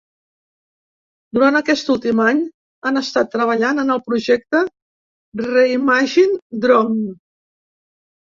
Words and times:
Durant 1.37 1.57
aquest 1.59 1.91
últim 1.95 2.21
any 2.29 2.39
han 2.89 2.97
estat 3.01 3.29
treballant 3.35 3.83
en 3.83 3.95
el 3.97 4.01
projecte 4.07 4.61
‘Reimagine 5.43 6.41
Drone’. 6.65 6.99